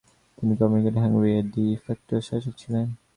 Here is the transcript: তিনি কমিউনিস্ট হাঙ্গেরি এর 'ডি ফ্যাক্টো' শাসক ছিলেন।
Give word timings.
তিনি 0.37 0.53
কমিউনিস্ট 0.59 0.97
হাঙ্গেরি 1.03 1.31
এর 1.37 1.45
'ডি 1.47 1.65
ফ্যাক্টো' 1.83 2.25
শাসক 2.27 2.53
ছিলেন। 2.61 2.87